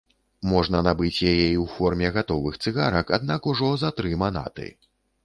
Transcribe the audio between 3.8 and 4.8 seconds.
за тры манаты.